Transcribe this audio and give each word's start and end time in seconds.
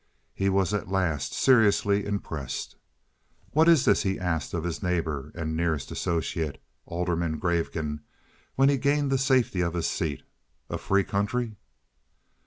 He 0.33 0.49
was 0.49 0.73
at 0.73 0.87
last 0.89 1.31
seriously 1.31 2.07
impressed. 2.07 2.75
"What 3.51 3.69
is 3.69 3.85
this?" 3.85 4.01
he 4.01 4.17
asked 4.19 4.51
of 4.55 4.63
his 4.63 4.81
neighbor 4.81 5.31
and 5.35 5.55
nearest 5.55 5.91
associate, 5.91 6.59
Alderman 6.87 7.37
Gavegan, 7.37 7.99
when 8.55 8.67
he 8.69 8.77
gained 8.79 9.11
the 9.11 9.19
safety 9.19 9.61
of 9.61 9.75
his 9.75 9.85
seat. 9.85 10.23
"A 10.71 10.79
free 10.79 11.03
country?" 11.03 11.53